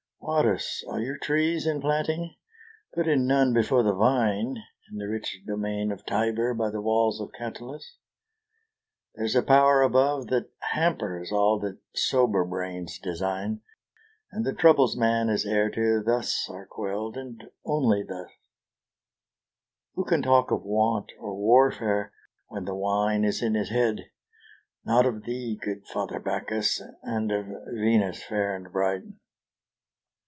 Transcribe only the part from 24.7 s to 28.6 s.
Not of thee, good father Bacchus, and of Venus fair